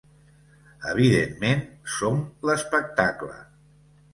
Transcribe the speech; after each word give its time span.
Evidentment, 0.91 1.61
som 1.99 2.19
l'espectacle. 2.51 3.33